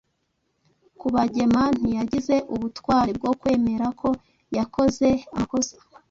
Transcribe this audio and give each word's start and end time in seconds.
Kabagema 0.99 1.61
ntiyagize 1.77 2.35
ubutwari 2.53 3.11
bwo 3.17 3.31
kwemera 3.39 3.85
ko 3.99 4.09
yakoze 4.57 5.07
amakosa. 5.33 5.75